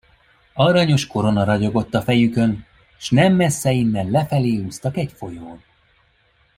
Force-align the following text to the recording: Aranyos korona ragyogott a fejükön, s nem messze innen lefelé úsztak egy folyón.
Aranyos 0.53 1.05
korona 1.07 1.43
ragyogott 1.43 1.93
a 1.93 2.01
fejükön, 2.01 2.65
s 2.97 3.09
nem 3.09 3.33
messze 3.33 3.71
innen 3.71 4.11
lefelé 4.11 4.57
úsztak 4.57 4.97
egy 4.97 5.11
folyón. 5.11 5.63